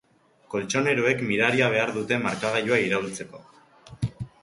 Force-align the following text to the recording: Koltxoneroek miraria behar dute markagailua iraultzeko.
Koltxoneroek 0.53 1.21
miraria 1.33 1.69
behar 1.75 1.93
dute 1.99 2.19
markagailua 2.25 2.83
iraultzeko. 2.89 3.47